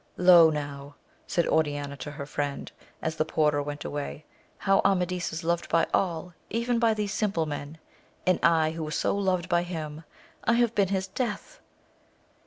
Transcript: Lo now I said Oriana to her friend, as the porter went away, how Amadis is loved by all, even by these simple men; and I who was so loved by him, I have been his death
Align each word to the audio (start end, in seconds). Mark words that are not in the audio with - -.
Lo 0.17 0.49
now 0.49 0.95
I 0.97 1.11
said 1.27 1.45
Oriana 1.47 1.95
to 1.97 2.09
her 2.09 2.25
friend, 2.25 2.71
as 3.03 3.17
the 3.17 3.23
porter 3.23 3.61
went 3.61 3.85
away, 3.85 4.25
how 4.57 4.81
Amadis 4.83 5.31
is 5.31 5.43
loved 5.43 5.69
by 5.69 5.85
all, 5.93 6.33
even 6.49 6.79
by 6.79 6.95
these 6.95 7.13
simple 7.13 7.45
men; 7.45 7.77
and 8.25 8.39
I 8.41 8.71
who 8.71 8.83
was 8.83 8.95
so 8.95 9.15
loved 9.15 9.47
by 9.47 9.61
him, 9.61 10.03
I 10.43 10.53
have 10.53 10.73
been 10.73 10.87
his 10.87 11.05
death 11.05 11.59